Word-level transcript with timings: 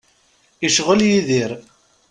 Icɣel 0.67 0.99
Yidir. 1.09 1.51